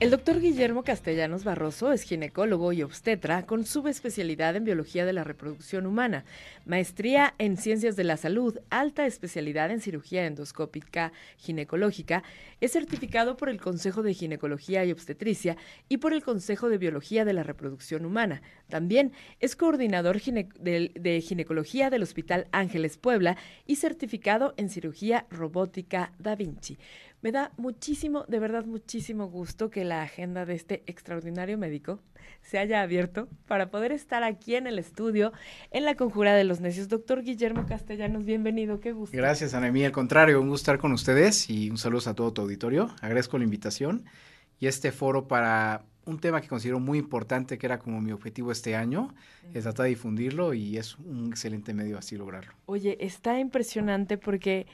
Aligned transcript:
El 0.00 0.10
doctor 0.10 0.40
Guillermo 0.40 0.84
Castellanos 0.84 1.42
Barroso 1.42 1.90
es 1.90 2.02
ginecólogo 2.02 2.72
y 2.72 2.84
obstetra 2.84 3.44
con 3.46 3.64
subespecialidad 3.64 4.54
en 4.54 4.62
biología 4.62 5.04
de 5.04 5.12
la 5.12 5.24
reproducción 5.24 5.86
humana, 5.86 6.24
maestría 6.66 7.34
en 7.38 7.56
ciencias 7.56 7.96
de 7.96 8.04
la 8.04 8.16
salud, 8.16 8.60
alta 8.70 9.06
especialidad 9.06 9.72
en 9.72 9.80
cirugía 9.80 10.24
endoscópica 10.24 11.12
ginecológica, 11.36 12.22
es 12.60 12.74
certificado 12.74 13.36
por 13.36 13.48
el 13.48 13.60
Consejo 13.60 14.04
de 14.04 14.14
Ginecología 14.14 14.84
y 14.84 14.92
Obstetricia 14.92 15.56
y 15.88 15.96
por 15.96 16.12
el 16.12 16.22
Consejo 16.22 16.68
de 16.68 16.78
Biología 16.78 17.24
de 17.24 17.32
la 17.32 17.42
Reproducción 17.42 18.04
Humana. 18.04 18.40
También 18.68 19.10
es 19.40 19.56
coordinador 19.56 20.20
de, 20.20 21.24
ginecología 21.26 21.90
del 21.90 22.04
Hospital 22.04 22.46
Ángeles 22.52 22.98
Puebla 22.98 23.36
y 23.66 23.74
certificado 23.74 24.54
en 24.58 24.70
cirugía 24.70 25.26
robótica 25.28 26.12
Da 26.20 26.36
Vinci. 26.36 26.78
Me 27.20 27.32
da 27.32 27.50
muchísimo, 27.56 28.24
de 28.28 28.38
verdad 28.38 28.64
muchísimo 28.64 29.28
gusto 29.28 29.70
que 29.70 29.84
la 29.84 30.02
agenda 30.02 30.46
de 30.46 30.54
este 30.54 30.84
extraordinario 30.86 31.58
médico 31.58 32.00
se 32.42 32.58
haya 32.58 32.80
abierto 32.80 33.28
para 33.48 33.72
poder 33.72 33.90
estar 33.90 34.22
aquí 34.22 34.54
en 34.54 34.68
el 34.68 34.78
estudio 34.78 35.32
en 35.72 35.84
la 35.84 35.96
Conjura 35.96 36.34
de 36.34 36.44
los 36.44 36.60
Necios. 36.60 36.88
Doctor 36.88 37.24
Guillermo 37.24 37.66
Castellanos, 37.66 38.24
bienvenido, 38.24 38.78
qué 38.78 38.92
gusto. 38.92 39.16
Gracias, 39.16 39.52
Anemí. 39.54 39.84
Al 39.84 39.90
contrario, 39.90 40.40
un 40.40 40.48
gusto 40.48 40.70
estar 40.70 40.78
con 40.78 40.92
ustedes 40.92 41.50
y 41.50 41.70
un 41.70 41.76
saludo 41.78 42.08
a 42.08 42.14
todo 42.14 42.32
tu 42.32 42.42
auditorio. 42.42 42.94
Agradezco 43.00 43.36
la 43.36 43.44
invitación 43.44 44.04
y 44.60 44.68
este 44.68 44.92
foro 44.92 45.26
para 45.26 45.82
un 46.04 46.20
tema 46.20 46.40
que 46.40 46.46
considero 46.46 46.78
muy 46.78 46.98
importante, 46.98 47.58
que 47.58 47.66
era 47.66 47.80
como 47.80 48.00
mi 48.00 48.12
objetivo 48.12 48.52
este 48.52 48.76
año, 48.76 49.12
es 49.52 49.64
tratar 49.64 49.84
de 49.84 49.90
difundirlo 49.90 50.54
y 50.54 50.76
es 50.78 50.96
un 50.98 51.26
excelente 51.28 51.74
medio 51.74 51.98
así 51.98 52.16
lograrlo. 52.16 52.52
Oye, 52.66 52.96
está 53.00 53.40
impresionante 53.40 54.18
porque 54.18 54.68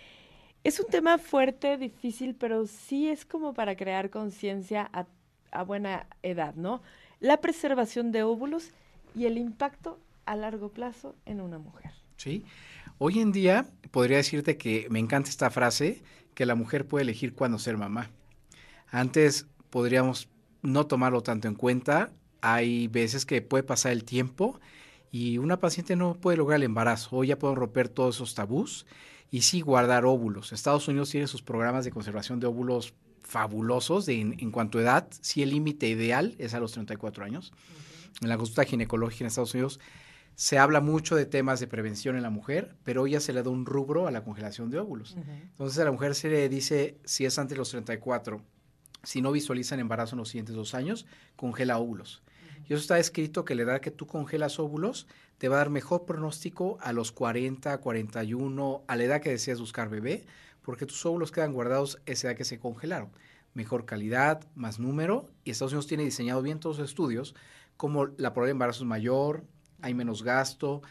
es 0.65 0.81
un 0.81 0.87
tema 0.87 1.19
fuerte, 1.19 1.77
difícil, 1.77 2.35
pero 2.35 2.67
sí 2.67 3.09
es 3.09 3.27
como 3.27 3.53
para 3.53 3.77
crear 3.77 4.09
conciencia 4.09 4.91
a, 4.93 5.63
buena 5.63 6.09
edad, 6.23 6.55
¿no? 6.57 6.83
La 7.21 7.41
preservación 7.41 8.11
de 8.11 8.25
óvulos 8.25 8.71
y 9.15 9.27
el 9.27 9.39
impacto 9.39 10.01
a 10.25 10.35
largo 10.35 10.71
plazo 10.71 11.15
en 11.27 11.41
una 11.41 11.59
mujer. 11.59 11.93
Sí. 12.17 12.45
Hoy 12.99 13.21
en 13.21 13.31
día 13.31 13.67
podría 13.91 14.17
decirte 14.17 14.57
que 14.57 14.89
me 14.91 14.99
encanta 14.99 15.31
esta 15.31 15.51
frase, 15.51 16.03
que 16.35 16.47
la 16.47 16.55
mujer 16.55 16.89
puede 16.89 17.03
elegir 17.03 17.35
cuándo 17.35 17.59
ser 17.59 17.77
mamá. 17.77 18.11
Antes 18.91 19.47
podríamos 19.71 20.29
no 20.63 20.87
tomarlo 20.87 21.23
tanto 21.23 21.47
en 21.47 21.55
cuenta. 21.55 22.11
Hay 22.41 22.89
veces 22.89 23.27
que 23.27 23.43
puede 23.43 23.63
pasar 23.63 23.93
el 23.93 24.05
tiempo 24.05 24.61
y 25.13 25.39
una 25.39 25.61
paciente 25.61 25.95
no 25.95 26.15
puede 26.15 26.39
lograr 26.39 26.57
el 26.57 26.65
embarazo. 26.65 27.17
Hoy 27.17 27.29
ya 27.29 27.39
pueden 27.39 27.57
romper 27.57 27.89
todos 27.89 28.17
esos 28.17 28.35
tabús 28.35 28.87
y 29.35 29.43
sí 29.43 29.63
guardar 29.63 30.05
óvulos. 30.05 30.53
Estados 30.53 30.87
Unidos 30.87 31.11
tiene 31.11 31.27
sus 31.27 31.43
programas 31.43 31.85
de 31.85 31.91
conservación 31.91 32.39
de 32.39 32.47
óvulos 32.47 32.95
fabulosos 33.25 34.07
en, 34.07 34.53
cuanto 34.53 34.79
a 34.79 34.83
edad. 34.83 35.09
Sí, 35.23 35.43
el 35.43 35.51
límite 35.51 35.89
ideal 35.89 36.37
es 36.39 36.55
a 36.55 36.61
los 36.61 36.71
34 36.71 37.25
años. 37.25 37.53
En 38.23 38.29
la 38.29 38.37
consulta 38.37 38.63
ginecológica 38.63 39.25
en 39.25 39.27
Estados 39.27 39.53
Unidos 39.55 39.81
se 40.37 40.57
habla 40.57 40.81
mucho 40.81 41.17
de 41.17 41.27
temas 41.27 41.59
de 41.59 41.67
prevención 41.67 42.15
en 42.15 42.23
la 42.23 42.31
mujer, 42.31 42.77
pero 42.85 43.03
hoy 43.03 43.11
ya 43.11 43.21
se 43.21 43.33
le 43.33 43.43
da 43.43 43.51
un 43.51 43.67
rubro 43.67 44.07
a 44.07 44.13
la 44.13 44.23
congelación 44.23 44.71
de 44.71 44.79
óvulos. 44.79 45.17
Entonces 45.17 45.81
a 45.81 45.85
la 45.85 45.91
mujer 45.91 46.15
se 46.15 46.29
le 46.29 46.49
dice, 46.49 47.01
si 47.05 47.25
es 47.25 47.37
antes 47.37 47.57
de 47.57 47.59
los 47.59 47.71
34, 47.71 48.41
si 49.03 49.21
no 49.21 49.33
visualizan 49.33 49.81
embarazo 49.81 50.15
en 50.15 50.21
los 50.21 50.29
siguientes 50.29 50.55
dos 50.55 50.75
años, 50.75 51.07
congela 51.35 51.79
óvulos. 51.79 52.23
Y 52.69 52.73
eso 52.73 52.83
está 52.83 53.01
escrito 53.01 53.45
que 53.45 53.57
la 53.57 53.63
edad 53.63 53.81
que 53.81 53.91
tú 53.91 54.07
congelas 54.07 54.61
óvulos 54.61 55.09
te 55.39 55.49
va 55.49 55.57
a 55.57 55.59
dar 55.59 55.71
mejor 55.71 56.05
pronóstico 56.05 56.79
a 56.81 56.93
los 56.93 57.13
40, 57.13 57.79
41, 57.79 58.85
a 58.87 58.97
la 58.97 59.05
edad 59.05 59.21
que 59.21 59.31
deseas 59.31 59.61
buscar 59.61 59.89
bebé, 59.89 60.25
porque 60.63 60.87
tus 60.87 61.05
óvulos 61.05 61.33
quedan 61.33 61.53
guardados 61.53 62.01
esa 62.07 62.29
edad 62.29 62.37
que 62.37 62.45
se 62.45 62.59
congelaron. 62.59 63.11
Mejor 63.53 63.85
calidad, 63.85 64.45
más 64.55 64.79
número, 64.79 65.29
y 65.45 65.51
Estados 65.51 65.73
Unidos 65.73 65.87
tiene 65.87 66.05
diseñado 66.05 66.43
bien 66.43 66.61
todos 66.61 66.79
los 66.79 66.89
estudios, 66.89 67.35
como 67.77 68.07
la 68.07 68.33
probabilidad 68.33 68.47
de 68.47 68.51
embarazo 68.53 68.85
es 68.85 68.89
mayor, 68.89 69.45
hay 69.83 69.95
menos 69.95 70.23
gasto, 70.23 70.83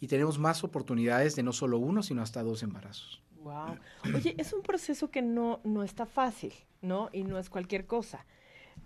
y 0.00 0.08
tenemos 0.08 0.38
más 0.38 0.64
oportunidades 0.64 1.36
de 1.36 1.42
no 1.42 1.52
solo 1.52 1.78
uno, 1.78 2.02
sino 2.02 2.22
hasta 2.22 2.42
dos 2.42 2.62
embarazos. 2.62 3.22
Wow. 3.42 3.78
Oye, 4.14 4.34
es 4.38 4.52
un 4.52 4.62
proceso 4.62 5.10
que 5.10 5.22
no, 5.22 5.60
no 5.64 5.82
está 5.82 6.06
fácil, 6.06 6.52
¿no? 6.80 7.08
Y 7.12 7.24
no 7.24 7.38
es 7.38 7.50
cualquier 7.50 7.86
cosa. 7.86 8.24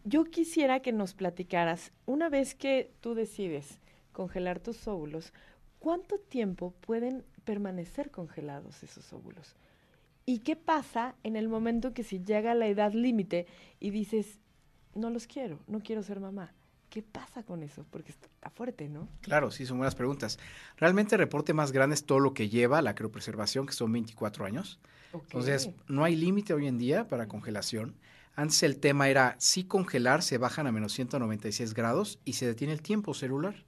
Yo 0.05 0.25
quisiera 0.25 0.81
que 0.81 0.93
nos 0.93 1.15
platicaras, 1.15 1.93
una 2.07 2.29
vez 2.29 2.55
que 2.55 2.93
tú 3.01 3.15
decides 3.15 3.81
congelar 4.17 4.61
tus 4.61 4.89
óvulos, 4.89 5.35
¿cuánto 5.79 6.17
tiempo 6.17 6.73
pueden 6.81 7.23
permanecer 7.45 8.11
congelados 8.11 8.83
esos 8.83 9.13
óvulos? 9.13 9.55
¿Y 10.25 10.39
qué 10.39 10.57
pasa 10.57 11.15
en 11.23 11.37
el 11.37 11.51
momento 11.51 11.93
que 11.93 12.03
si 12.03 12.25
llega 12.25 12.55
la 12.55 12.67
edad 12.67 12.95
límite 12.95 13.47
y 13.79 13.91
dices, 13.91 14.39
no 14.95 15.11
los 15.11 15.27
quiero, 15.27 15.59
no 15.67 15.81
quiero 15.81 16.03
ser 16.03 16.19
mamá? 16.19 16.55
¿Qué 16.89 17.03
pasa 17.03 17.43
con 17.43 17.63
eso? 17.63 17.85
Porque 17.91 18.11
está 18.11 18.49
fuerte, 18.49 18.89
¿no? 18.89 19.07
Claro, 19.21 19.51
sí, 19.51 19.67
son 19.67 19.77
buenas 19.77 19.95
preguntas. 19.95 20.39
Realmente 20.79 21.17
el 21.17 21.19
reporte 21.19 21.53
más 21.53 21.71
grande 21.71 21.93
es 21.93 22.07
todo 22.07 22.19
lo 22.19 22.33
que 22.33 22.49
lleva 22.49 22.81
la 22.81 22.95
criopreservación, 22.95 23.67
que 23.67 23.75
son 23.75 23.93
24 23.93 24.47
años. 24.47 24.81
Entonces, 25.13 25.69
no 25.89 26.05
hay 26.05 26.17
límite 26.17 26.55
hoy 26.55 26.67
en 26.67 26.79
día 26.79 27.07
para 27.07 27.29
congelación. 27.29 27.97
Antes 28.35 28.63
el 28.63 28.79
tema 28.79 29.11
era, 29.11 29.37
si 29.39 29.65
congelar, 29.65 30.23
se 30.23 30.39
bajan 30.39 30.67
a 30.67 30.73
menos 30.73 30.95
196 30.95 31.75
grados 31.75 32.19
y 32.25 32.33
se 32.33 32.47
detiene 32.47 32.73
el 32.73 32.81
tiempo 32.81 33.13
celular. 33.13 33.67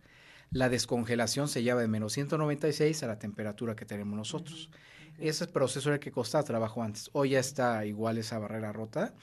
La 0.50 0.68
descongelación 0.68 1.48
se 1.48 1.62
lleva 1.62 1.80
de 1.80 1.88
menos 1.88 2.14
196 2.14 3.02
a 3.02 3.06
la 3.06 3.18
temperatura 3.18 3.76
que 3.76 3.84
tenemos 3.84 4.16
nosotros. 4.16 4.70
Ese 5.18 5.46
proceso 5.48 5.88
era 5.88 5.96
el 5.96 6.00
que 6.00 6.12
costaba 6.12 6.44
trabajo 6.44 6.82
antes. 6.82 7.10
Hoy 7.12 7.30
ya 7.30 7.40
está 7.40 7.84
igual 7.84 8.18
esa 8.18 8.38
barrera 8.38 8.72
rota. 8.72 9.14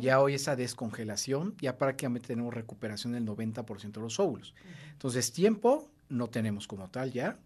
Ya 0.00 0.20
hoy 0.20 0.34
esa 0.34 0.56
descongelación, 0.56 1.54
ya 1.60 1.76
prácticamente 1.76 2.28
tenemos 2.28 2.54
recuperación 2.54 3.12
del 3.12 3.26
90% 3.26 3.92
de 3.92 4.00
los 4.00 4.18
óvulos. 4.18 4.54
Entonces, 4.92 5.30
tiempo 5.32 5.90
no 6.08 6.28
tenemos 6.28 6.66
como 6.66 6.88
tal 6.88 7.12
ya. 7.12 7.38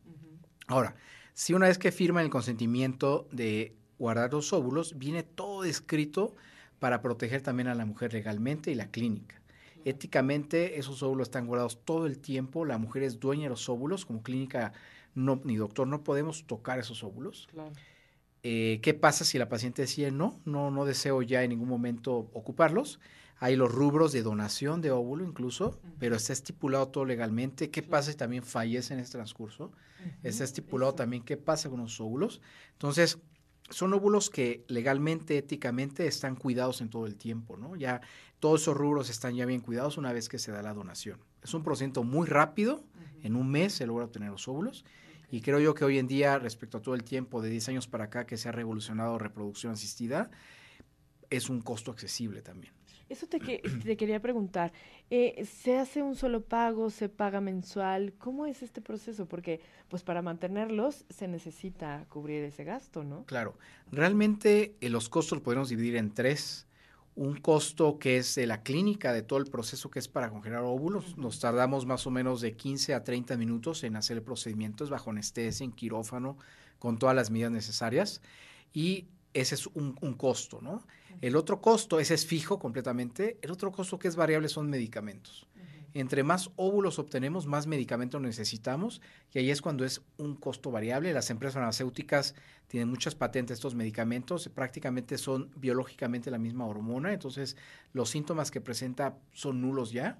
Ahora, 0.68 0.94
si 1.34 1.52
una 1.52 1.66
vez 1.66 1.78
que 1.78 1.92
firman 1.92 2.24
el 2.24 2.30
consentimiento 2.30 3.28
de 3.32 3.74
guardar 3.98 4.32
los 4.32 4.52
óvulos, 4.52 4.96
viene 4.98 5.22
todo 5.22 5.64
escrito 5.64 6.36
para 6.78 7.02
proteger 7.02 7.42
también 7.42 7.68
a 7.68 7.74
la 7.74 7.86
mujer 7.86 8.12
legalmente 8.12 8.70
y 8.70 8.74
la 8.74 8.90
clínica. 8.90 9.40
Éticamente, 9.86 10.80
esos 10.80 11.00
óvulos 11.04 11.28
están 11.28 11.46
guardados 11.46 11.78
todo 11.84 12.06
el 12.06 12.18
tiempo. 12.18 12.64
La 12.64 12.76
mujer 12.76 13.04
es 13.04 13.20
dueña 13.20 13.44
de 13.44 13.50
los 13.50 13.68
óvulos. 13.68 14.04
Como 14.04 14.20
clínica 14.20 14.72
no, 15.14 15.40
ni 15.44 15.54
doctor 15.54 15.86
no 15.86 16.02
podemos 16.02 16.44
tocar 16.44 16.80
esos 16.80 17.04
óvulos. 17.04 17.46
Eh, 18.42 18.80
¿Qué 18.82 18.94
pasa 18.94 19.24
si 19.24 19.38
la 19.38 19.48
paciente 19.48 19.82
decide 19.82 20.10
no, 20.10 20.40
no, 20.44 20.72
no 20.72 20.86
deseo 20.86 21.22
ya 21.22 21.44
en 21.44 21.50
ningún 21.50 21.68
momento 21.68 22.28
ocuparlos? 22.32 22.98
Hay 23.38 23.54
los 23.54 23.70
rubros 23.70 24.10
de 24.10 24.24
donación 24.24 24.80
de 24.80 24.90
óvulo 24.90 25.24
incluso, 25.24 25.78
pero 26.00 26.16
está 26.16 26.32
estipulado 26.32 26.88
todo 26.88 27.04
legalmente. 27.04 27.70
¿Qué 27.70 27.84
pasa 27.84 28.10
si 28.10 28.16
también 28.16 28.42
fallece 28.42 28.92
en 28.92 28.98
ese 28.98 29.12
transcurso? 29.12 29.70
Está 30.24 30.42
estipulado 30.42 30.96
también 30.96 31.22
qué 31.22 31.36
pasa 31.36 31.70
con 31.70 31.78
los 31.78 32.00
óvulos. 32.00 32.40
Entonces, 32.72 33.20
son 33.70 33.92
óvulos 33.94 34.30
que 34.30 34.64
legalmente, 34.68 35.38
éticamente 35.38 36.06
están 36.06 36.36
cuidados 36.36 36.80
en 36.80 36.88
todo 36.88 37.06
el 37.06 37.16
tiempo, 37.16 37.56
¿no? 37.56 37.76
Ya 37.76 38.00
todos 38.38 38.62
esos 38.62 38.76
rubros 38.76 39.10
están 39.10 39.34
ya 39.34 39.46
bien 39.46 39.60
cuidados 39.60 39.98
una 39.98 40.12
vez 40.12 40.28
que 40.28 40.38
se 40.38 40.52
da 40.52 40.62
la 40.62 40.74
donación. 40.74 41.18
Es 41.42 41.54
un 41.54 41.62
procedimiento 41.62 42.04
muy 42.04 42.26
rápido, 42.26 42.84
en 43.22 43.36
un 43.36 43.50
mes 43.50 43.74
se 43.74 43.86
logra 43.86 44.04
obtener 44.04 44.30
los 44.30 44.46
óvulos 44.48 44.84
y 45.30 45.40
creo 45.40 45.58
yo 45.58 45.74
que 45.74 45.84
hoy 45.84 45.98
en 45.98 46.06
día, 46.06 46.38
respecto 46.38 46.78
a 46.78 46.82
todo 46.82 46.94
el 46.94 47.02
tiempo 47.02 47.42
de 47.42 47.50
10 47.50 47.70
años 47.70 47.88
para 47.88 48.04
acá 48.04 48.26
que 48.26 48.36
se 48.36 48.48
ha 48.48 48.52
revolucionado 48.52 49.18
reproducción 49.18 49.72
asistida, 49.72 50.30
es 51.30 51.50
un 51.50 51.60
costo 51.60 51.90
accesible 51.90 52.42
también. 52.42 52.72
Eso 53.08 53.26
te, 53.26 53.38
te 53.84 53.96
quería 53.96 54.20
preguntar. 54.20 54.72
Eh, 55.10 55.44
¿Se 55.44 55.78
hace 55.78 56.02
un 56.02 56.16
solo 56.16 56.42
pago? 56.42 56.90
¿Se 56.90 57.08
paga 57.08 57.40
mensual? 57.40 58.14
¿Cómo 58.18 58.46
es 58.46 58.62
este 58.62 58.80
proceso? 58.80 59.26
Porque 59.26 59.60
pues 59.88 60.02
para 60.02 60.22
mantenerlos 60.22 61.04
se 61.08 61.28
necesita 61.28 62.06
cubrir 62.08 62.42
ese 62.44 62.64
gasto, 62.64 63.04
¿no? 63.04 63.24
Claro. 63.26 63.56
Realmente 63.92 64.76
eh, 64.80 64.90
los 64.90 65.08
costos 65.08 65.38
los 65.38 65.44
podemos 65.44 65.68
dividir 65.68 65.96
en 65.96 66.12
tres. 66.12 66.66
Un 67.14 67.36
costo 67.36 67.98
que 67.98 68.18
es 68.18 68.34
de 68.34 68.46
la 68.46 68.62
clínica, 68.62 69.10
de 69.12 69.22
todo 69.22 69.38
el 69.38 69.46
proceso 69.46 69.90
que 69.90 69.98
es 69.98 70.06
para 70.06 70.28
congelar 70.28 70.62
óvulos. 70.64 71.16
Nos 71.16 71.40
tardamos 71.40 71.86
más 71.86 72.06
o 72.06 72.10
menos 72.10 72.42
de 72.42 72.56
15 72.56 72.92
a 72.92 73.04
30 73.04 73.38
minutos 73.38 73.84
en 73.84 73.96
hacer 73.96 74.18
el 74.18 74.22
procedimiento, 74.22 74.84
es 74.84 74.90
bajo 74.90 75.10
anestesia, 75.10 75.64
en 75.64 75.72
quirófano, 75.72 76.36
con 76.78 76.98
todas 76.98 77.16
las 77.16 77.30
medidas 77.30 77.52
necesarias. 77.52 78.20
Y 78.74 79.06
ese 79.40 79.54
es 79.54 79.66
un, 79.66 79.92
costo, 80.16 80.60
¿no? 80.62 80.82
El 81.20 81.36
otro 81.36 81.60
costo, 81.60 82.00
ese 82.00 82.14
es 82.14 82.26
fijo 82.26 82.58
completamente. 82.58 83.38
El 83.42 83.50
otro 83.50 83.70
costo 83.72 83.98
que 83.98 84.08
es 84.08 84.16
variable 84.16 84.48
son 84.48 84.68
medicamentos. 84.68 85.46
Entre 85.94 86.22
más 86.22 86.50
óvulos 86.56 86.98
obtenemos, 86.98 87.46
más 87.46 87.66
medicamentos 87.66 88.20
necesitamos 88.20 89.00
y 89.32 89.38
ahí 89.38 89.50
es 89.50 89.62
cuando 89.62 89.84
es 89.84 90.02
un 90.18 90.36
costo 90.36 90.70
variable. 90.70 91.12
Las 91.14 91.30
empresas 91.30 91.54
farmacéuticas 91.54 92.34
tienen 92.66 92.90
muchas 92.90 93.14
patentes 93.14 93.48
de 93.48 93.54
estos 93.54 93.74
medicamentos, 93.74 94.48
prácticamente 94.50 95.16
son 95.16 95.50
biológicamente 95.56 96.30
la 96.30 96.36
misma 96.36 96.66
hormona, 96.66 97.14
entonces 97.14 97.56
los 97.94 98.10
síntomas 98.10 98.50
que 98.50 98.60
presenta 98.60 99.16
son 99.32 99.62
nulos 99.62 99.90
ya. 99.90 100.18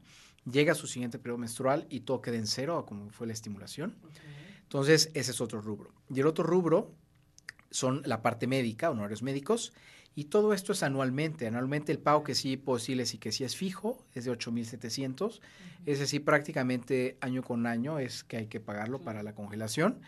Llega 0.50 0.74
su 0.74 0.86
siguiente 0.86 1.18
periodo 1.18 1.38
menstrual 1.38 1.86
y 1.90 2.00
todo 2.00 2.22
queda 2.22 2.36
en 2.36 2.46
cero, 2.46 2.86
como 2.86 3.10
fue 3.10 3.26
la 3.26 3.34
estimulación. 3.34 3.96
Entonces, 4.62 5.10
ese 5.14 5.30
es 5.30 5.40
otro 5.40 5.60
rubro. 5.60 5.92
Y 6.08 6.20
el 6.20 6.26
otro 6.26 6.44
rubro 6.44 6.92
son 7.70 8.02
la 8.04 8.22
parte 8.22 8.46
médica, 8.46 8.90
honorarios 8.90 9.22
médicos, 9.22 9.72
y 10.18 10.24
todo 10.24 10.54
esto 10.54 10.72
es 10.72 10.82
anualmente. 10.82 11.46
Anualmente 11.46 11.92
el 11.92 11.98
pago 11.98 12.24
que 12.24 12.34
sí 12.34 12.56
decirles 12.56 13.12
y 13.12 13.18
que 13.18 13.32
sí 13.32 13.44
es 13.44 13.54
fijo 13.54 14.02
es 14.14 14.24
de 14.24 14.32
8.700. 14.32 15.40
Es 15.84 15.98
decir, 15.98 16.24
prácticamente 16.24 17.18
año 17.20 17.42
con 17.42 17.66
año 17.66 17.98
es 17.98 18.24
que 18.24 18.38
hay 18.38 18.46
que 18.46 18.58
pagarlo 18.58 18.98
para 19.02 19.22
la 19.22 19.34
congelación. 19.34 20.00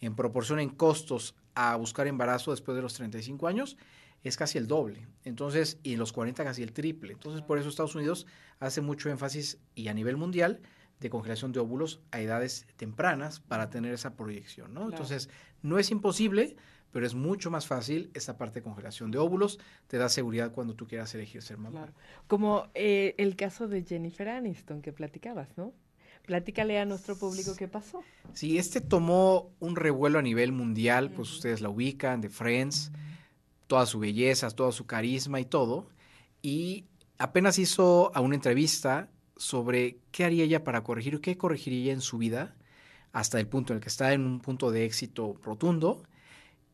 En 0.00 0.14
proporción 0.14 0.60
en 0.60 0.68
costos 0.68 1.34
a 1.56 1.74
buscar 1.74 2.06
embarazo 2.06 2.52
después 2.52 2.76
de 2.76 2.82
los 2.82 2.94
35 2.94 3.48
años 3.48 3.76
es 4.22 4.36
casi 4.36 4.56
el 4.56 4.68
doble. 4.68 5.08
Entonces, 5.24 5.78
y 5.82 5.94
en 5.94 5.98
los 5.98 6.12
40 6.12 6.44
casi 6.44 6.62
el 6.62 6.72
triple. 6.72 7.14
Entonces, 7.14 7.42
por 7.42 7.58
eso 7.58 7.68
Estados 7.68 7.96
Unidos 7.96 8.26
hace 8.60 8.80
mucho 8.80 9.10
énfasis 9.10 9.58
y 9.74 9.88
a 9.88 9.94
nivel 9.94 10.16
mundial 10.16 10.60
de 11.00 11.10
congelación 11.10 11.52
de 11.52 11.60
óvulos 11.60 12.00
a 12.10 12.20
edades 12.20 12.66
tempranas 12.76 13.40
para 13.40 13.70
tener 13.70 13.92
esa 13.92 14.16
proyección, 14.16 14.72
¿no? 14.72 14.88
Entonces, 14.88 15.28
no 15.62 15.78
es 15.78 15.90
imposible, 15.90 16.56
pero 16.92 17.06
es 17.06 17.14
mucho 17.14 17.50
más 17.50 17.66
fácil 17.66 18.10
esta 18.14 18.38
parte 18.38 18.60
de 18.60 18.64
congelación 18.64 19.10
de 19.10 19.18
óvulos, 19.18 19.58
te 19.86 19.98
da 19.98 20.08
seguridad 20.08 20.52
cuando 20.52 20.74
tú 20.74 20.86
quieras 20.86 21.14
elegir 21.14 21.42
ser 21.42 21.58
mamá. 21.58 21.92
Como 22.26 22.68
eh, 22.74 23.14
el 23.18 23.36
caso 23.36 23.68
de 23.68 23.84
Jennifer 23.84 24.28
Aniston 24.28 24.80
que 24.80 24.92
platicabas, 24.92 25.48
¿no? 25.56 25.74
Platícale 26.24 26.78
a 26.78 26.86
nuestro 26.86 27.16
público 27.16 27.54
qué 27.56 27.68
pasó. 27.68 28.02
Sí, 28.32 28.58
este 28.58 28.80
tomó 28.80 29.52
un 29.60 29.76
revuelo 29.76 30.18
a 30.18 30.22
nivel 30.22 30.52
mundial, 30.52 31.10
pues 31.12 31.30
ustedes 31.30 31.60
la 31.60 31.68
ubican, 31.68 32.20
de 32.20 32.30
Friends, 32.30 32.90
toda 33.66 33.86
su 33.86 33.98
belleza, 33.98 34.50
todo 34.50 34.72
su 34.72 34.86
carisma 34.86 35.38
y 35.38 35.44
todo, 35.44 35.88
y 36.42 36.86
apenas 37.18 37.58
hizo 37.58 38.10
a 38.14 38.20
una 38.20 38.34
entrevista 38.34 39.08
sobre 39.36 39.98
qué 40.10 40.24
haría 40.24 40.44
ella 40.44 40.64
para 40.64 40.82
corregir, 40.82 41.20
qué 41.20 41.36
corregiría 41.36 41.92
en 41.92 42.00
su 42.00 42.18
vida, 42.18 42.54
hasta 43.12 43.40
el 43.40 43.48
punto 43.48 43.72
en 43.72 43.78
el 43.78 43.82
que 43.82 43.88
está 43.88 44.12
en 44.12 44.26
un 44.26 44.40
punto 44.40 44.70
de 44.70 44.84
éxito 44.84 45.38
rotundo, 45.42 46.02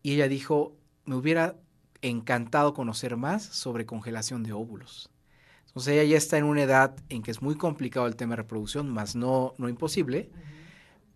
y 0.03 0.15
ella 0.15 0.29
dijo, 0.29 0.77
me 1.05 1.15
hubiera 1.15 1.57
encantado 2.03 2.75
conocer 2.75 3.17
más 3.17 3.45
sobre 3.45 3.87
congelación 3.87 4.43
de 4.43 4.53
óvulos. 4.53 5.11
Entonces 5.69 5.95
ella 5.95 6.05
ya 6.05 6.17
está 6.19 6.37
en 6.37 6.45
una 6.45 6.63
edad 6.63 6.97
en 7.09 7.23
que 7.23 7.31
es 7.31 7.41
muy 7.41 7.55
complicado 7.55 8.07
el 8.07 8.17
tema 8.17 8.33
de 8.33 8.43
reproducción, 8.43 8.91
más 8.91 9.17
no, 9.17 9.55
no 9.57 9.69
imposible, 9.69 10.31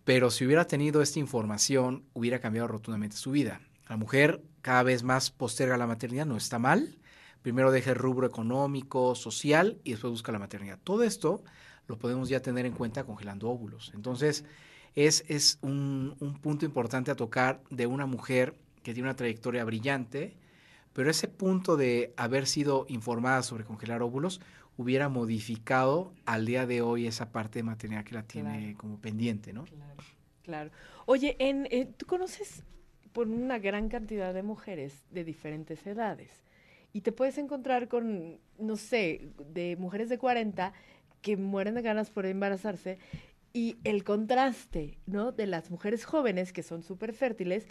pero 0.03 0.31
si 0.31 0.45
hubiera 0.45 0.65
tenido 0.65 1.01
esta 1.01 1.19
información, 1.19 2.05
hubiera 2.13 2.39
cambiado 2.39 2.69
rotundamente 2.69 3.17
su 3.17 3.31
vida. 3.31 3.61
La 3.89 3.97
mujer 3.97 4.41
cada 4.61 4.83
vez 4.83 5.03
más 5.03 5.31
posterga 5.31 5.77
la 5.77 5.85
maternidad, 5.85 6.25
no 6.25 6.37
está 6.37 6.59
mal. 6.59 6.97
Primero 7.41 7.71
deja 7.71 7.91
el 7.91 7.97
rubro 7.97 8.27
económico, 8.27 9.15
social 9.15 9.79
y 9.83 9.91
después 9.91 10.11
busca 10.11 10.31
la 10.31 10.39
maternidad. 10.39 10.79
Todo 10.83 11.03
esto 11.03 11.43
lo 11.87 11.97
podemos 11.97 12.29
ya 12.29 12.41
tener 12.41 12.65
en 12.65 12.73
cuenta 12.73 13.05
congelando 13.05 13.49
óvulos. 13.49 13.91
Entonces, 13.95 14.43
es, 14.95 15.23
es 15.27 15.59
un, 15.61 16.15
un 16.19 16.33
punto 16.39 16.65
importante 16.65 17.11
a 17.11 17.15
tocar 17.15 17.61
de 17.69 17.87
una 17.87 18.05
mujer 18.05 18.55
que 18.83 18.93
tiene 18.93 19.09
una 19.09 19.15
trayectoria 19.15 19.63
brillante, 19.63 20.35
pero 20.93 21.09
ese 21.11 21.27
punto 21.27 21.77
de 21.77 22.13
haber 22.17 22.47
sido 22.47 22.85
informada 22.89 23.43
sobre 23.43 23.63
congelar 23.63 24.01
óvulos 24.01 24.41
hubiera 24.77 25.09
modificado 25.09 26.13
al 26.25 26.45
día 26.45 26.65
de 26.65 26.81
hoy 26.81 27.07
esa 27.07 27.31
parte 27.31 27.59
de 27.59 27.63
maternidad 27.63 28.03
que 28.03 28.15
la 28.15 28.23
tiene 28.23 28.75
como 28.77 28.99
pendiente, 28.99 29.51
¿no? 29.51 29.65
Claro, 29.65 30.03
claro. 30.43 30.71
Oye, 31.05 31.35
en, 31.39 31.67
eh, 31.71 31.91
¿tú 31.97 32.05
conoces 32.05 32.63
por 33.11 33.27
una 33.27 33.57
gran 33.57 33.89
cantidad 33.89 34.33
de 34.33 34.43
mujeres 34.43 35.03
de 35.11 35.23
diferentes 35.23 35.85
edades? 35.85 36.31
Y 36.93 37.01
te 37.01 37.11
puedes 37.11 37.37
encontrar 37.37 37.87
con, 37.87 38.39
no 38.57 38.75
sé, 38.75 39.29
de 39.51 39.75
mujeres 39.77 40.09
de 40.09 40.17
40 40.17 40.73
que 41.21 41.37
mueren 41.37 41.75
de 41.75 41.81
ganas 41.81 42.09
por 42.09 42.25
embarazarse 42.25 42.99
y 43.53 43.77
el 43.83 44.03
contraste, 44.03 44.99
¿no? 45.05 45.31
De 45.31 45.47
las 45.47 45.71
mujeres 45.71 46.05
jóvenes 46.05 46.53
que 46.53 46.63
son 46.63 46.83
súper 46.83 47.13
fértiles 47.13 47.67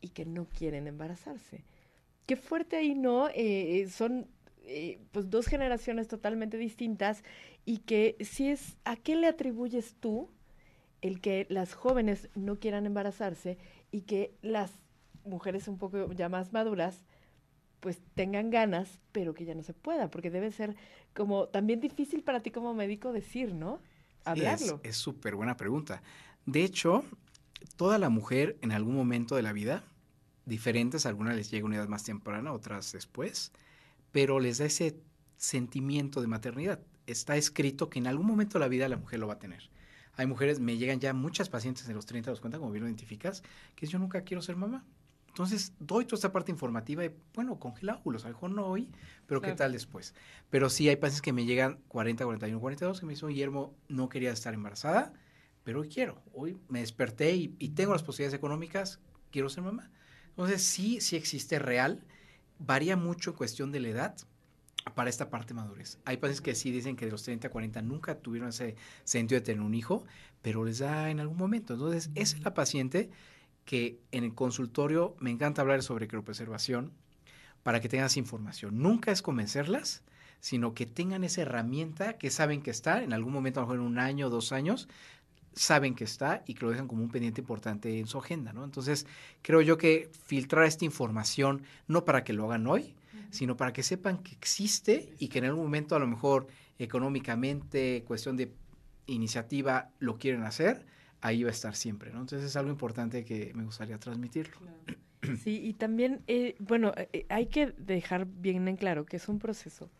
y 0.00 0.08
que 0.10 0.24
no 0.24 0.46
quieren 0.46 0.86
embarazarse. 0.86 1.64
Qué 2.26 2.36
fuerte 2.36 2.76
ahí, 2.76 2.94
¿no? 2.94 3.28
Eh, 3.28 3.80
eh, 3.80 3.88
son 3.88 4.28
eh, 4.64 4.98
pues 5.12 5.30
dos 5.30 5.46
generaciones 5.46 6.08
totalmente 6.08 6.58
distintas 6.58 7.22
y 7.64 7.78
que 7.78 8.16
si 8.20 8.48
es, 8.48 8.78
¿a 8.84 8.96
qué 8.96 9.14
le 9.14 9.26
atribuyes 9.26 9.94
tú 10.00 10.30
el 11.02 11.20
que 11.20 11.46
las 11.50 11.74
jóvenes 11.74 12.28
no 12.34 12.58
quieran 12.58 12.86
embarazarse 12.86 13.58
y 13.92 14.02
que 14.02 14.34
las 14.42 14.72
mujeres 15.24 15.68
un 15.68 15.78
poco 15.78 16.12
ya 16.12 16.28
más 16.28 16.52
maduras 16.52 17.04
pues 17.80 18.00
tengan 18.14 18.50
ganas, 18.50 19.00
pero 19.12 19.34
que 19.34 19.44
ya 19.44 19.54
no 19.54 19.62
se 19.62 19.74
pueda, 19.74 20.10
porque 20.10 20.30
debe 20.30 20.50
ser 20.52 20.76
como 21.14 21.48
también 21.48 21.80
difícil 21.80 22.22
para 22.22 22.40
ti 22.40 22.50
como 22.50 22.74
médico 22.74 23.12
decir, 23.12 23.54
¿no? 23.54 23.80
Hablarlo. 24.24 24.80
es 24.82 24.96
súper 24.96 25.36
buena 25.36 25.56
pregunta. 25.56 26.02
De 26.46 26.64
hecho, 26.64 27.04
toda 27.76 27.98
la 27.98 28.08
mujer 28.08 28.56
en 28.60 28.72
algún 28.72 28.96
momento 28.96 29.36
de 29.36 29.42
la 29.42 29.52
vida, 29.52 29.84
diferentes, 30.44 31.06
algunas 31.06 31.36
les 31.36 31.50
llega 31.50 31.66
una 31.66 31.76
edad 31.76 31.88
más 31.88 32.04
temprana, 32.04 32.52
otras 32.52 32.92
después, 32.92 33.52
pero 34.12 34.40
les 34.40 34.58
da 34.58 34.64
ese 34.64 35.00
sentimiento 35.36 36.20
de 36.20 36.26
maternidad. 36.26 36.80
Está 37.06 37.36
escrito 37.36 37.88
que 37.88 37.98
en 37.98 38.06
algún 38.06 38.26
momento 38.26 38.58
de 38.58 38.64
la 38.64 38.68
vida 38.68 38.88
la 38.88 38.96
mujer 38.96 39.20
lo 39.20 39.28
va 39.28 39.34
a 39.34 39.38
tener. 39.38 39.70
Hay 40.16 40.26
mujeres, 40.26 40.60
me 40.60 40.78
llegan 40.78 40.98
ya 40.98 41.12
muchas 41.12 41.48
pacientes 41.48 41.86
de 41.86 41.94
los 41.94 42.06
30, 42.06 42.30
los 42.30 42.40
cuenta, 42.40 42.58
como 42.58 42.70
bien 42.70 42.82
lo 42.82 42.88
identificas, 42.88 43.42
que 43.74 43.84
es 43.84 43.92
yo 43.92 43.98
nunca 43.98 44.22
quiero 44.22 44.40
ser 44.40 44.56
mamá. 44.56 44.84
Entonces, 45.36 45.74
doy 45.78 46.06
toda 46.06 46.16
esta 46.16 46.32
parte 46.32 46.50
informativa 46.50 47.04
y, 47.04 47.10
bueno, 47.34 47.58
congela 47.58 47.96
óvulos, 47.96 48.24
a 48.24 48.28
lo 48.28 48.36
mejor 48.36 48.50
no 48.52 48.64
hoy, 48.68 48.88
pero 49.26 49.42
qué 49.42 49.52
tal 49.52 49.72
después. 49.72 50.14
Pero 50.48 50.70
sí 50.70 50.88
hay 50.88 50.96
pacientes 50.96 51.20
que 51.20 51.34
me 51.34 51.44
llegan 51.44 51.78
40, 51.88 52.24
41, 52.24 52.58
42, 52.58 53.00
que 53.00 53.04
me 53.04 53.12
dicen, 53.12 53.28
Guillermo, 53.28 53.74
no 53.86 54.08
quería 54.08 54.32
estar 54.32 54.54
embarazada, 54.54 55.12
pero 55.62 55.82
hoy 55.82 55.90
quiero, 55.90 56.22
hoy 56.32 56.56
me 56.70 56.80
desperté 56.80 57.34
y, 57.34 57.48
tengo 57.74 57.92
las 57.92 58.02
posibilidades 58.02 58.38
económicas, 58.38 58.98
quiero 59.30 59.50
ser 59.50 59.62
mamá. 59.62 59.90
Entonces 60.30 60.62
sí, 60.62 61.02
sí 61.02 61.16
existe 61.16 61.58
real, 61.58 62.06
varía 62.58 62.96
mucho 62.96 63.32
en 63.32 63.36
cuestión 63.36 63.72
de 63.72 63.80
la 63.80 63.88
edad 63.88 64.16
para 64.94 65.10
esta 65.10 65.28
parte 65.28 65.52
madurez. 65.52 65.98
Hay 66.06 66.16
pacientes 66.16 66.40
que 66.40 66.54
sí 66.54 66.70
dicen 66.70 66.96
que 66.96 67.04
de 67.04 67.10
los 67.10 67.24
30 67.24 67.48
a 67.48 67.50
40 67.50 67.82
nunca 67.82 68.14
tuvieron 68.20 68.48
ese 68.48 68.74
sentido 69.04 69.38
de 69.38 69.44
tener 69.44 69.60
un 69.60 69.74
hijo, 69.74 70.02
pero 70.40 70.64
les 70.64 70.78
da 70.78 71.10
en 71.10 71.20
algún 71.20 71.36
momento. 71.36 71.74
Entonces, 71.74 72.08
esa 72.14 72.36
es 72.38 72.42
la 72.42 72.54
paciente 72.54 73.10
que 73.66 74.00
en 74.12 74.24
el 74.24 74.34
consultorio 74.34 75.14
me 75.20 75.30
encanta 75.30 75.60
hablar 75.60 75.82
sobre 75.82 76.08
criopreservación 76.08 76.92
para 77.62 77.80
que 77.80 77.88
tengas 77.88 78.16
información. 78.16 78.80
Nunca 78.80 79.12
es 79.12 79.20
convencerlas, 79.20 80.02
sino 80.40 80.72
que 80.72 80.86
tengan 80.86 81.24
esa 81.24 81.42
herramienta 81.42 82.16
que 82.16 82.30
saben 82.30 82.62
que 82.62 82.70
está 82.70 83.02
en 83.02 83.12
algún 83.12 83.32
momento, 83.32 83.60
a 83.60 83.64
lo 83.64 83.66
mejor 83.66 83.80
en 83.80 83.86
un 83.86 83.98
año, 83.98 84.30
dos 84.30 84.52
años, 84.52 84.88
saben 85.52 85.94
que 85.94 86.04
está 86.04 86.44
y 86.46 86.54
que 86.54 86.64
lo 86.64 86.70
dejan 86.70 86.86
como 86.86 87.02
un 87.02 87.10
pendiente 87.10 87.40
importante 87.40 87.98
en 87.98 88.06
su 88.06 88.18
agenda, 88.18 88.52
¿no? 88.52 88.62
Entonces, 88.62 89.06
creo 89.42 89.62
yo 89.62 89.78
que 89.78 90.10
filtrar 90.24 90.64
esta 90.64 90.84
información, 90.84 91.62
no 91.88 92.04
para 92.04 92.22
que 92.22 92.34
lo 92.34 92.44
hagan 92.44 92.66
hoy, 92.66 92.94
sino 93.30 93.56
para 93.56 93.72
que 93.72 93.82
sepan 93.82 94.18
que 94.18 94.34
existe 94.34 95.12
y 95.18 95.28
que 95.28 95.38
en 95.38 95.46
algún 95.46 95.64
momento 95.64 95.96
a 95.96 95.98
lo 95.98 96.06
mejor 96.06 96.46
económicamente, 96.78 98.04
cuestión 98.06 98.36
de 98.36 98.52
iniciativa, 99.06 99.90
lo 99.98 100.18
quieren 100.18 100.42
hacer, 100.42 100.84
ahí 101.26 101.42
va 101.42 101.50
a 101.50 101.52
estar 101.52 101.74
siempre, 101.74 102.12
¿no? 102.12 102.20
Entonces 102.20 102.48
es 102.48 102.56
algo 102.56 102.70
importante 102.70 103.24
que 103.24 103.52
me 103.54 103.64
gustaría 103.64 103.98
transmitirlo. 103.98 104.56
Sí, 105.42 105.60
y 105.64 105.72
también, 105.72 106.22
eh, 106.28 106.54
bueno, 106.60 106.92
eh, 106.94 107.26
hay 107.28 107.46
que 107.46 107.72
dejar 107.78 108.26
bien 108.26 108.68
en 108.68 108.76
claro 108.76 109.06
que 109.06 109.16
es 109.16 109.28
un 109.28 109.40
proceso 109.40 109.90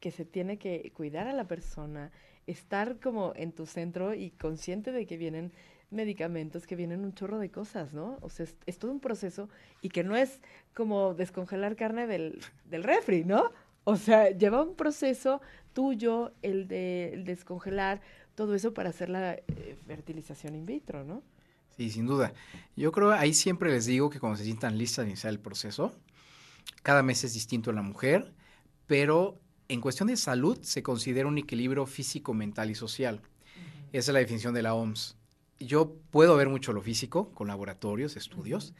que 0.00 0.10
se 0.10 0.24
tiene 0.24 0.56
que 0.56 0.92
cuidar 0.94 1.28
a 1.28 1.34
la 1.34 1.46
persona, 1.46 2.10
estar 2.46 3.00
como 3.00 3.34
en 3.36 3.52
tu 3.52 3.66
centro 3.66 4.14
y 4.14 4.30
consciente 4.30 4.92
de 4.92 5.04
que 5.04 5.18
vienen 5.18 5.52
medicamentos, 5.90 6.66
que 6.66 6.76
vienen 6.76 7.04
un 7.04 7.12
chorro 7.12 7.38
de 7.38 7.50
cosas, 7.50 7.92
¿no? 7.92 8.16
O 8.22 8.30
sea, 8.30 8.46
es, 8.64 8.78
todo 8.78 8.92
un 8.92 9.00
proceso 9.00 9.50
y 9.82 9.90
que 9.90 10.04
no 10.04 10.16
es 10.16 10.40
como 10.72 11.12
descongelar 11.12 11.76
carne 11.76 12.06
del, 12.06 12.40
del 12.64 12.84
refri, 12.84 13.24
¿no? 13.24 13.52
O 13.84 13.96
sea, 13.96 14.30
lleva 14.30 14.62
un 14.62 14.74
proceso 14.74 15.42
tuyo 15.74 16.32
el 16.40 16.66
de 16.66 17.22
descongelar 17.26 18.00
todo 18.38 18.54
eso 18.54 18.72
para 18.72 18.90
hacer 18.90 19.08
la 19.08 19.34
eh, 19.34 19.76
fertilización 19.88 20.54
in 20.54 20.64
vitro, 20.64 21.02
¿no? 21.02 21.24
Sí, 21.76 21.90
sin 21.90 22.06
duda. 22.06 22.32
Yo 22.76 22.92
creo, 22.92 23.10
ahí 23.10 23.34
siempre 23.34 23.68
les 23.68 23.86
digo 23.86 24.10
que 24.10 24.20
cuando 24.20 24.36
se 24.38 24.44
sientan 24.44 24.78
listas 24.78 25.04
de 25.04 25.10
iniciar 25.10 25.32
el 25.32 25.40
proceso, 25.40 25.92
cada 26.84 27.02
mes 27.02 27.24
es 27.24 27.34
distinto 27.34 27.70
en 27.70 27.76
la 27.76 27.82
mujer, 27.82 28.32
pero 28.86 29.40
en 29.66 29.80
cuestión 29.80 30.06
de 30.06 30.16
salud 30.16 30.56
se 30.62 30.84
considera 30.84 31.26
un 31.26 31.36
equilibrio 31.36 31.84
físico, 31.84 32.32
mental 32.32 32.70
y 32.70 32.76
social. 32.76 33.22
Esa 33.92 34.12
es 34.12 34.14
la 34.14 34.20
definición 34.20 34.54
de 34.54 34.62
la 34.62 34.72
OMS. 34.72 35.16
Yo 35.58 35.96
puedo 36.12 36.36
ver 36.36 36.48
mucho 36.48 36.72
lo 36.72 36.80
físico 36.80 37.32
con 37.34 37.48
laboratorios, 37.48 38.16
estudios. 38.16 38.72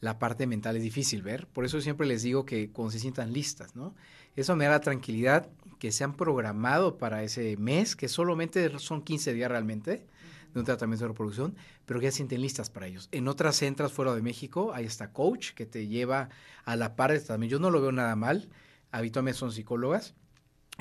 La 0.00 0.18
parte 0.18 0.46
mental 0.46 0.78
es 0.78 0.82
difícil 0.82 1.20
ver, 1.20 1.46
por 1.48 1.66
eso 1.66 1.82
siempre 1.82 2.06
les 2.06 2.22
digo 2.22 2.46
que 2.46 2.70
cuando 2.70 2.92
se 2.92 2.98
sientan 2.98 3.34
listas, 3.34 3.76
¿no? 3.76 3.94
Eso 4.36 4.56
me 4.56 4.64
da 4.64 4.70
la 4.70 4.80
tranquilidad 4.80 5.50
que 5.82 5.90
se 5.90 6.04
han 6.04 6.14
programado 6.14 6.96
para 6.96 7.24
ese 7.24 7.56
mes, 7.56 7.96
que 7.96 8.06
solamente 8.06 8.78
son 8.78 9.02
15 9.02 9.32
días 9.32 9.50
realmente 9.50 10.06
de 10.54 10.60
un 10.60 10.64
tratamiento 10.64 11.06
de 11.06 11.08
reproducción, 11.08 11.56
pero 11.86 11.98
que 11.98 12.04
ya 12.04 12.12
sienten 12.12 12.40
listas 12.40 12.70
para 12.70 12.86
ellos. 12.86 13.08
En 13.10 13.26
otras 13.26 13.56
centras 13.56 13.90
fuera 13.90 14.14
de 14.14 14.22
México, 14.22 14.70
hay 14.74 14.84
esta 14.84 15.12
coach 15.12 15.54
que 15.54 15.66
te 15.66 15.88
lleva 15.88 16.28
a 16.64 16.76
la 16.76 16.94
par 16.94 17.10
de 17.10 17.18
también. 17.18 17.50
Yo 17.50 17.58
no 17.58 17.72
lo 17.72 17.80
veo 17.80 17.90
nada 17.90 18.14
mal, 18.14 18.48
habitualmente 18.92 19.40
son 19.40 19.50
psicólogas, 19.50 20.14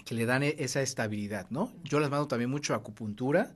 que 0.06 0.14
le 0.14 0.28
dan 0.28 0.44
e-, 0.44 0.58
esa 0.60 0.84
estabilidad, 0.84 1.50
¿no? 1.50 1.74
Yo 1.84 2.00
las 2.00 2.12
mando 2.12 2.28
también 2.28 2.52
mucho 2.52 2.76
a 2.76 2.78
acupuntura 2.78 3.56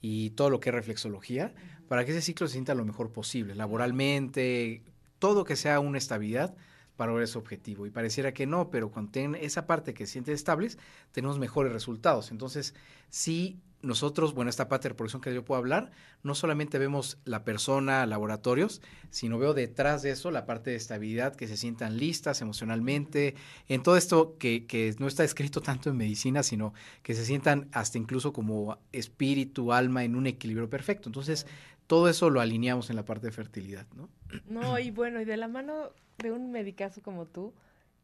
y 0.00 0.30
todo 0.30 0.48
lo 0.48 0.58
que 0.58 0.70
es 0.70 0.74
reflexología 0.74 1.52
para 1.86 2.06
que 2.06 2.12
ese 2.12 2.22
ciclo 2.22 2.46
se 2.46 2.54
sienta 2.54 2.74
lo 2.74 2.86
mejor 2.86 3.12
posible, 3.12 3.54
laboralmente, 3.54 4.80
todo 5.18 5.44
que 5.44 5.54
sea 5.54 5.80
una 5.80 5.98
estabilidad 5.98 6.56
para 6.98 7.12
lograr 7.12 7.24
ese 7.24 7.38
objetivo. 7.38 7.86
Y 7.86 7.90
pareciera 7.90 8.34
que 8.34 8.44
no, 8.44 8.70
pero 8.70 8.90
cuando 8.90 9.12
tienen 9.12 9.40
esa 9.40 9.66
parte 9.66 9.94
que 9.94 10.04
se 10.04 10.14
sienten 10.14 10.34
estables, 10.34 10.76
tenemos 11.12 11.38
mejores 11.38 11.72
resultados. 11.72 12.32
Entonces, 12.32 12.74
sí 13.08 13.62
nosotros, 13.80 14.34
bueno, 14.34 14.48
esta 14.48 14.68
parte 14.68 14.84
de 14.84 14.88
reproducción 14.90 15.22
que 15.22 15.32
yo 15.32 15.44
puedo 15.44 15.60
hablar, 15.60 15.92
no 16.24 16.34
solamente 16.34 16.78
vemos 16.78 17.18
la 17.24 17.44
persona, 17.44 18.04
laboratorios, 18.06 18.82
sino 19.10 19.38
veo 19.38 19.54
detrás 19.54 20.02
de 20.02 20.10
eso 20.10 20.32
la 20.32 20.46
parte 20.46 20.70
de 20.70 20.76
estabilidad, 20.76 21.36
que 21.36 21.46
se 21.46 21.56
sientan 21.56 21.96
listas 21.96 22.40
emocionalmente, 22.40 23.36
en 23.68 23.84
todo 23.84 23.96
esto 23.96 24.36
que 24.36 24.96
no 24.98 25.06
está 25.06 25.22
escrito 25.22 25.60
tanto 25.60 25.90
en 25.90 25.96
medicina, 25.96 26.42
sino 26.42 26.74
que 27.04 27.14
se 27.14 27.24
sientan 27.24 27.68
hasta 27.70 27.98
incluso 27.98 28.32
como 28.32 28.78
espíritu, 28.90 29.72
alma, 29.72 30.02
en 30.02 30.16
un 30.16 30.26
equilibrio 30.26 30.68
perfecto. 30.68 31.08
Entonces, 31.08 31.46
todo 31.88 32.08
eso 32.08 32.30
lo 32.30 32.40
alineamos 32.40 32.90
en 32.90 32.96
la 32.96 33.04
parte 33.04 33.26
de 33.26 33.32
fertilidad, 33.32 33.86
¿no? 33.96 34.08
No, 34.46 34.78
y 34.78 34.90
bueno, 34.90 35.20
y 35.20 35.24
de 35.24 35.36
la 35.36 35.48
mano 35.48 35.90
de 36.18 36.30
un 36.30 36.52
medicazo 36.52 37.02
como 37.02 37.26
tú, 37.26 37.54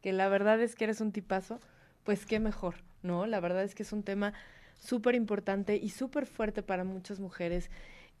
que 0.01 0.11
la 0.11 0.27
verdad 0.27 0.59
es 0.59 0.75
que 0.75 0.85
eres 0.85 1.01
un 1.01 1.11
tipazo, 1.11 1.61
pues 2.03 2.25
qué 2.25 2.39
mejor, 2.39 2.75
¿no? 3.03 3.27
La 3.27 3.39
verdad 3.39 3.63
es 3.63 3.75
que 3.75 3.83
es 3.83 3.93
un 3.93 4.03
tema 4.03 4.33
súper 4.73 5.15
importante 5.15 5.77
y 5.77 5.89
súper 5.89 6.25
fuerte 6.25 6.63
para 6.63 6.83
muchas 6.83 7.19
mujeres 7.19 7.69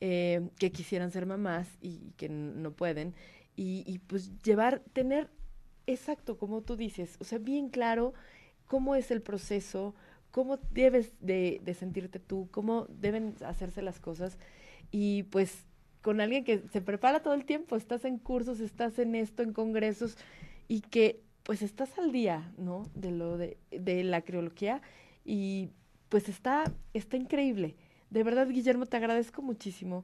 eh, 0.01 0.49
que 0.59 0.71
quisieran 0.71 1.11
ser 1.11 1.25
mamás 1.25 1.67
y, 1.81 2.11
que 2.17 2.29
no 2.29 2.71
pueden. 2.71 3.15
Y, 3.57 3.99
pues 4.07 4.37
llevar, 4.43 4.81
tener, 4.93 5.29
exacto, 5.87 6.37
como 6.37 6.61
tú 6.61 6.75
dices, 6.75 7.15
o 7.19 7.23
sea, 7.23 7.39
bien 7.39 7.69
claro 7.69 8.13
cómo 8.67 8.95
es 8.95 9.11
el 9.11 9.21
proceso, 9.21 9.95
cómo 10.35 10.57
debes 10.71 11.13
de, 11.21 11.61
sentirte 11.79 12.19
tú, 12.19 12.49
cómo 12.51 12.87
deben 12.89 13.35
hacerse 13.45 13.81
las 13.81 14.01
cosas. 14.01 14.37
Y 14.91 15.23
pues 15.23 15.65
con 16.01 16.19
alguien 16.19 16.43
que 16.43 16.59
se 16.73 16.81
prepara 16.81 17.21
todo 17.21 17.33
el 17.35 17.45
tiempo, 17.45 17.77
estás 17.77 18.03
en 18.03 18.17
cursos, 18.17 18.59
estás 18.59 18.99
en 18.99 19.15
esto, 19.15 19.43
en 19.43 19.53
congresos, 19.53 20.17
y 20.67 20.81
que 20.81 21.21
pues 21.43 21.61
estás 21.61 21.97
al 21.97 22.11
día, 22.11 22.51
¿no? 22.57 22.83
De 22.95 23.11
lo 23.11 23.37
de 23.37 24.03
la 24.03 24.23
criología 24.23 24.81
y 25.23 25.69
pues 26.09 26.27
está, 26.27 26.65
está 26.93 27.15
increíble. 27.15 27.77
De 28.09 28.23
verdad, 28.23 28.49
Guillermo, 28.49 28.87
te 28.87 28.97
agradezco 28.97 29.41
muchísimo 29.41 30.03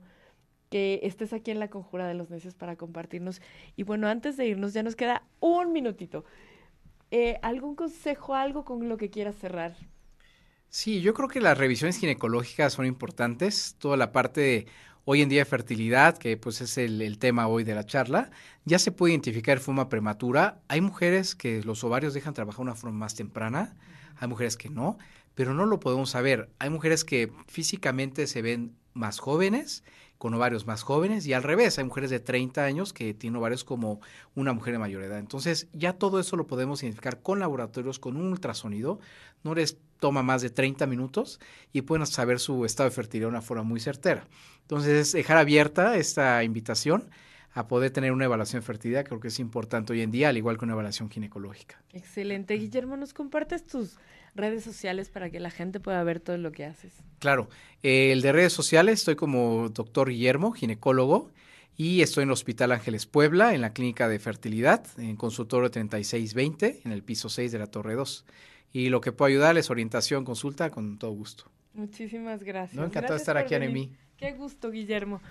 que 0.70 1.02
estés 1.04 1.34
aquí 1.34 1.52
en 1.52 1.60
la 1.60 1.70
Conjura 1.70 2.08
de 2.08 2.14
los 2.14 2.30
Necios 2.30 2.56
para 2.56 2.78
compartirnos. 2.78 3.42
Y 3.76 3.84
bueno, 3.84 4.08
antes 4.08 4.38
de 4.38 4.48
irnos, 4.48 4.72
ya 4.72 4.82
nos 4.82 4.96
queda 4.96 5.24
un 5.42 5.74
minutito. 5.74 6.24
Eh, 7.12 7.38
¿Algún 7.42 7.76
consejo, 7.76 8.34
algo 8.34 8.64
con 8.64 8.88
lo 8.88 8.96
que 8.96 9.10
quieras 9.10 9.36
cerrar? 9.36 9.76
Sí, 10.74 11.02
yo 11.02 11.14
creo 11.14 11.28
que 11.28 11.42
las 11.42 11.58
revisiones 11.58 11.98
ginecológicas 11.98 12.72
son 12.72 12.86
importantes. 12.86 13.76
Toda 13.78 13.98
la 13.98 14.14
parte 14.14 14.40
de 14.40 14.68
hoy 15.04 15.22
en 15.22 15.28
día 15.28 15.42
de 15.42 15.46
fertilidad, 15.46 16.18
que 16.18 16.38
pues 16.38 16.62
es 16.62 16.78
el, 16.78 17.18
tema 17.20 17.48
hoy 17.48 17.66
de 17.66 17.76
la 17.76 17.86
charla, 17.86 18.32
ya 18.64 18.80
se 18.80 18.94
puede 18.94 19.12
identificar 19.12 19.60
forma 19.60 19.90
prematura. 19.90 20.62
Hay 20.70 20.80
mujeres 20.80 21.36
que 21.36 21.62
los 21.62 21.84
ovarios 21.84 22.14
dejan 22.14 22.34
trabajar 22.34 22.60
de 22.60 22.64
una 22.64 22.76
forma 22.76 23.00
más 23.00 23.16
temprana, 23.16 23.76
hay 24.18 24.30
mujeres 24.30 24.56
que 24.56 24.70
no 24.70 24.98
pero 25.36 25.54
no 25.54 25.66
lo 25.66 25.80
podemos 25.80 26.10
saber. 26.10 26.50
Hay 26.60 26.70
mujeres 26.70 27.04
que 27.04 27.32
físicamente 27.48 28.28
se 28.28 28.42
ven 28.42 28.76
más 28.94 29.20
jóvenes, 29.20 29.84
con 30.18 30.34
ovarios 30.34 30.68
más 30.68 30.84
jóvenes, 30.84 31.26
y 31.26 31.34
al 31.34 31.42
revés, 31.42 31.80
hay 31.80 31.86
mujeres 31.86 32.10
de 32.12 32.20
30 32.20 32.64
años 32.64 32.94
que 32.94 33.14
tienen 33.14 33.38
ovarios 33.38 33.64
como 33.64 34.02
una 34.36 34.54
mujer 34.54 34.74
de 34.74 34.80
mayor 34.80 35.02
edad. 35.04 35.18
Entonces, 35.18 35.68
ya 35.74 35.94
todo 35.94 36.20
eso 36.20 36.36
lo 36.36 36.46
podemos 36.46 36.84
identificar 36.84 37.22
con 37.22 37.40
laboratorios, 37.40 37.98
con 37.98 38.18
un 38.18 38.28
ultrasonido. 38.28 39.00
No 39.44 39.56
les 39.56 39.78
toma 40.02 40.24
más 40.24 40.42
de 40.42 40.50
30 40.50 40.88
minutos 40.88 41.40
y 41.72 41.84
pueden 41.84 42.06
saber 42.08 42.40
su 42.40 42.66
estado 42.66 42.90
de 42.90 42.96
fertilidad 42.96 43.28
de 43.28 43.30
una 43.30 43.42
forma 43.42 43.64
muy 43.64 43.80
certera. 43.80 44.28
Entonces, 44.64 45.12
dejar 45.14 45.38
abierta 45.38 45.96
esta 45.96 46.44
invitación 46.44 47.10
a 47.54 47.68
poder 47.68 47.92
tener 47.92 48.12
una 48.12 48.26
evaluación 48.26 48.62
de 48.62 48.66
fertilidad, 48.66 49.06
creo 49.06 49.20
que 49.20 49.28
es 49.28 49.40
importante 49.40 49.94
hoy 49.94 50.02
en 50.02 50.10
día, 50.10 50.30
al 50.30 50.38
igual 50.38 50.58
que 50.58 50.66
una 50.66 50.74
evaluación 50.74 51.10
ginecológica. 51.10 51.82
Excelente. 51.94 52.56
Guillermo, 52.56 52.98
¿nos 52.98 53.14
compartes 53.14 53.66
tus 53.66 53.98
redes 54.34 54.64
sociales 54.64 55.10
para 55.10 55.30
que 55.30 55.40
la 55.40 55.52
gente 55.52 55.80
pueda 55.80 56.04
ver 56.04 56.20
todo 56.20 56.38
lo 56.38 56.52
que 56.52 56.66
haces? 56.66 56.94
Claro, 57.20 57.50
el 57.84 58.22
de 58.22 58.32
redes 58.32 58.54
sociales 58.54 59.00
estoy 59.00 59.16
como 59.16 59.70
doctor 59.70 60.10
Guillermo, 60.10 60.52
ginecólogo, 60.52 61.30
y 61.78 62.02
estoy 62.02 62.24
en 62.24 62.30
el 62.30 62.34
Hospital 62.34 62.72
Ángeles 62.72 63.06
Puebla, 63.06 63.54
en 63.54 63.62
la 63.62 63.74
clínica 63.74 64.08
de 64.08 64.20
fertilidad, 64.20 64.86
en 64.98 65.16
consultorio 65.16 65.70
3620, 65.70 66.82
en 66.86 66.92
el 66.92 67.04
piso 67.04 67.30
6 67.30 67.52
de 67.52 67.60
la 67.60 67.68
Torre 67.68 67.96
2. 67.96 68.26
Y 68.74 68.90
lo 68.90 69.02
que 69.02 69.12
puedo 69.12 69.28
ayudarles, 69.28 69.70
orientación, 69.70 70.24
consulta, 70.24 70.70
con 70.70 70.98
todo 70.98 71.12
gusto. 71.12 71.46
Muchísimas 71.74 72.44
gracias. 72.44 72.76
No, 72.76 72.86
encantado 72.86 73.16
de 73.16 73.20
estar 73.20 73.38
aquí, 73.38 73.56
Anemi. 73.56 73.92
Qué 74.18 74.34
gusto, 74.34 74.70
Guillermo. 74.70 75.22